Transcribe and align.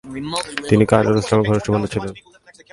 তিনি 0.69 0.83
কাজী 0.89 1.03
নজরুল 1.03 1.21
ইসলামের 1.23 1.47
ঘনিষ্ঠ 1.49 1.67
বন্ধু 1.73 1.87
ছিলেন। 1.93 2.11